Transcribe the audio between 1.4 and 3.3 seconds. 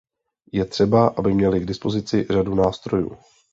k dispozici řadu nástrojů.